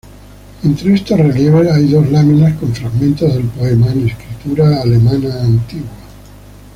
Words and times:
Entre 0.63 0.95
estos 0.95 1.15
relieves 1.19 1.71
hay 1.71 1.89
dos 1.89 2.09
láminas 2.09 2.57
con 2.57 2.73
fragmentos 2.73 3.35
del 3.35 3.43
poema 3.49 3.91
en 3.91 4.07
escritura 4.09 4.81
alemana 4.81 5.41
antigua. 5.43 5.91